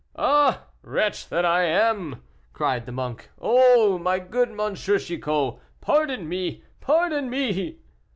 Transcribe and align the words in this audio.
"Ah! 0.15 0.63
wretch 0.81 1.29
that 1.29 1.45
I 1.45 1.61
am!" 1.65 2.23
cried 2.53 2.87
the 2.87 2.91
monk. 2.91 3.29
"Oh! 3.39 3.99
my 3.99 4.17
good 4.17 4.59
M. 4.59 4.73
Chicot, 4.73 5.59
pardon 5.79 6.27
me, 6.27 6.63
pardon 6.79 7.29
me!" 7.29 7.77